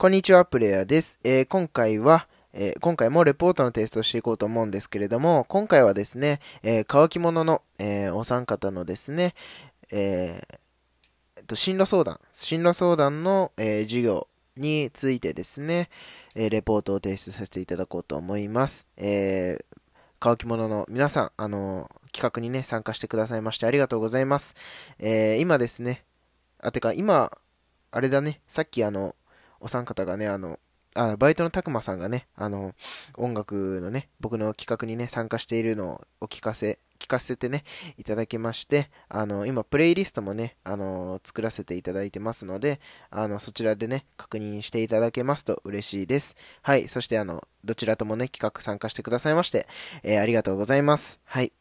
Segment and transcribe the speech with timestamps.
[0.00, 1.20] こんにちは、プレイヤーです。
[1.24, 9.34] えー、今回は、えー、今回もレポートのテストをしていこうと思うんですけれども、今回はですね、えー、乾き物の、え、お三方のですね、
[9.92, 15.90] えー、と進路相談、進路相談の、え、授業についてですね、
[16.34, 18.86] え、レポートを提出させていただこうと思います。
[18.96, 19.58] え、
[20.18, 24.54] 乾き物の皆さん、あの企画にね、参加してくださいましてありがとうございます。
[24.98, 26.06] え、今ですね、
[26.58, 27.36] あ、てか今、
[27.90, 29.14] あれだね、さっきあの、
[29.60, 30.58] お三方がね、あの、
[30.94, 32.74] あバイトのたくまさんがね、あの、
[33.16, 37.62] 音楽のね、僕の企画にね、参加しているのをお聞かせ、聞かせてね、
[37.96, 46.34] いただきまして、あの、今、プレイリストもね、あの、作らせていただいてますので、あの、そちらでね、確認していただけますと嬉しいです。
[46.62, 49.68] はい、そしてあの、どちらともね、企画参加してくださいまして、
[50.02, 51.20] えー、ありがとうございます。
[51.24, 51.52] はい。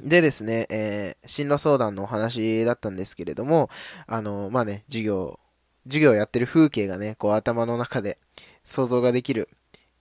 [0.00, 3.70] でですね、えー、進路相談のお話だったんですけれども、
[4.06, 5.38] あの、まあね、授業、
[5.86, 8.18] 授業やってる風景がね、こう頭の中で
[8.64, 9.48] 想像ができる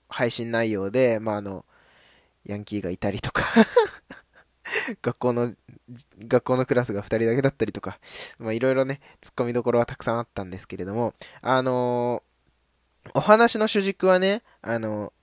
[0.09, 1.65] 配信内容で、まああの、
[2.45, 3.43] ヤンキーがいたりとか
[5.01, 5.53] 学校の、
[6.27, 7.99] 学校のクラスが2人だけだったりとか、
[8.39, 15.13] まあいろいろね、突っ込みどころはたくさんあったんですけれども、あのー、お話の主軸はね、あの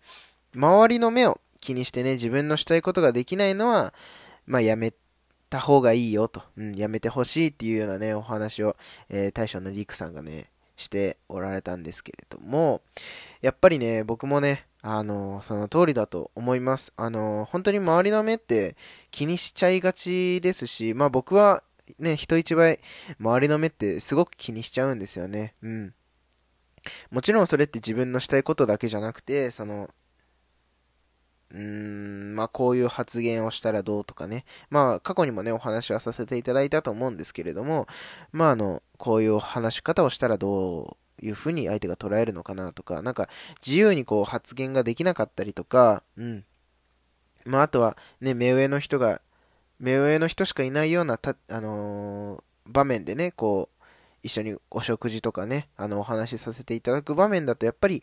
[0.54, 3.92] ー、周りの目を気にしてね、自分のしたいことができないのは、
[4.46, 4.94] まあ、やめ
[5.50, 8.76] た方がいいよと、うん、やめてほしいっていうようなね、お話を、
[9.08, 10.46] えー、大将のリクさんがね、
[10.78, 12.80] しておられたんですけれども、
[13.42, 16.94] やっぱりね、僕もね、あの、その通りだと思います。
[16.96, 18.76] あの、本当に周りの目って
[19.10, 21.62] 気にしちゃいがちですし、まあ僕は
[21.98, 22.78] ね、人一倍、
[23.18, 25.54] 周りの目ってすごく気にしちゃうんですよね。
[25.62, 25.94] うん。
[27.10, 29.90] もちろんそれって自分のしたいことだけじゃなくて、その、
[31.50, 34.44] うーん、まあこういう発言をしたらどうとかね。
[34.70, 37.86] まあ過去にもね、お話はさせていただいたと思うんですけれども、
[38.32, 43.28] まああの、こういう話し方をしたらどういうふうに相手が捉えるのかなとか、なんか
[43.64, 46.44] 自由にこう発言ができなかったりとか、うん。
[47.44, 49.20] まああとはね、目上の人が、
[49.78, 53.78] 目上の人しかいないようなた、あのー、場面でね、こう、
[54.22, 58.02] 一緒にお食事とかね、あの、お話しさせていただく場面だと、やっぱり、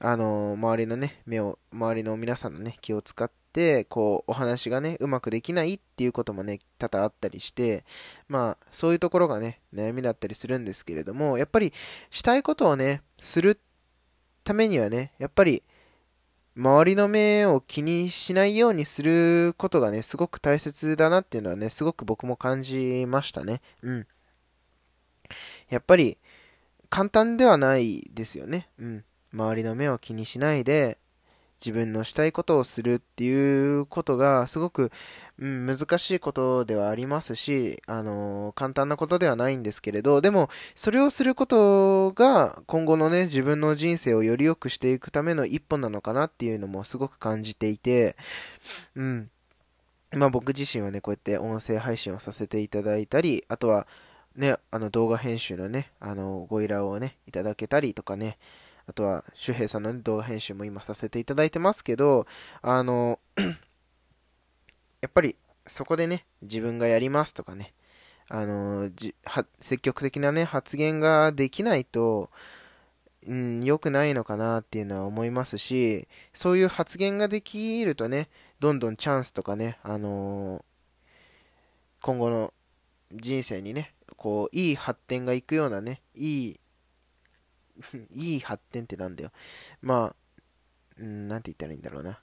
[0.00, 7.84] あの、周りのね、目を、周りの皆さんのね、気を使って、こう、お話がね、うまくできないっていうこともね、多々あったりして、
[8.28, 11.72] まあ、そういうところがね、悩みだったりするんですけれども、やっぱり、
[12.10, 13.60] したいことをね、する
[14.44, 15.64] ためにはね、やっぱり、
[16.56, 23.62] 周りの目を気にしないようにすることがね、すごく大切だなっていうのはね、すごく僕も感じましたね。
[23.82, 24.06] うん。
[25.70, 26.18] やっぱり
[26.90, 28.68] 簡単ではないですよね。
[28.78, 29.04] うん。
[29.32, 30.98] 周りの目を気にしないで
[31.60, 34.92] 自分のしたいことをするっていうことがすごく、
[35.40, 48.16] うん、難しいことではありますし、あの、簡単なことではないんですけれど、でもそれをすることが今後のね、自分の人生をより良くしていくための一歩なのかなっていうのもすごく感じていて、
[48.94, 49.30] うん。
[50.12, 53.88] まあ僕自身はね、こうやって音声配信をさせていただいたり、あとは、
[54.36, 58.38] ね、あの動画編集のね、あのご依頼をね、いただけたりとかね、
[58.88, 62.26] あとは、周平さんの、ね、動画編集も今させていただいてますけど、
[62.62, 67.74] あの、 やっぱりそこでね、自分がやりますとかね、
[68.28, 72.30] あの、じは積極的なね、発言ができないと、
[73.26, 80.62] うん、良くないのかなっていうのは思いますし、そういう発言ができるとね、どんどんチャンスとかね、あのー、
[82.00, 82.54] 今後の
[83.12, 86.60] 人生にね、こう、いい発展がいくようなね、いい、
[88.12, 89.32] いい発展ってなんだよ。
[89.80, 90.16] まあ、
[90.98, 92.20] うん、なんて言ったらいいんだろうな。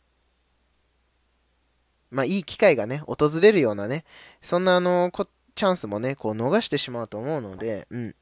[2.12, 4.06] まあ、いい機会がね、訪れるようなね、
[4.42, 5.12] そんなあの、
[5.56, 8.16] チャンスもね、こう、逃してしまうと思うので、うん。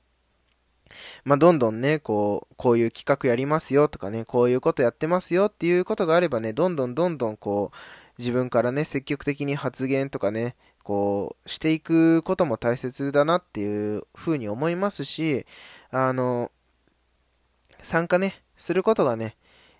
[1.26, 7.76] まあ、どんどんね、こう、こういう企画やりますよとかね、こういうことやってますよっていうことがあればね、どんどんどんどんこう、
[8.20, 15.46] 自分からね、積極的に発言とかね、こう、していくことも大切だなっていうふうに思いますし、
[15.92, 16.52] あの、
[17.84, 19.36] 参加ね、することがね、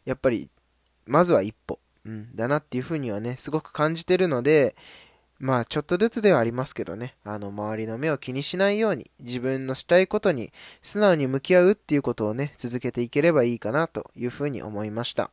[0.06, 0.50] やっぱり、
[1.06, 4.76] まずは一歩、うん、だなっていうふうにはね、すごく感じてるので、
[5.40, 15.32] まあ、ちょっとずつではありますけどね、あの、周りの目を気にしないように、自分のしたいことに素直に向き合うっていうことをね、続けていければいいかなというふうに思いました。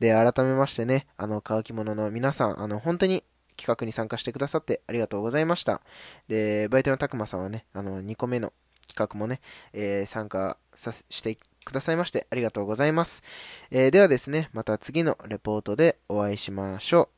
[0.00, 3.24] で、改めましてね、あの、乾き物の皆さん、あの、本当に
[3.56, 5.80] 企画に参加してくださってありがとうございました。
[6.28, 8.52] で、バイトのたくまさんはね、あの、2個目の
[8.86, 9.40] 企画もね、
[9.72, 11.38] えー、参加さして
[11.68, 13.22] くださいましてありがとうございます。
[13.70, 17.17] えー、ではですね、また次のレポートでお会いしましょう。